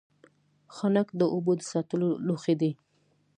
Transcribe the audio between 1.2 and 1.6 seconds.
اوبو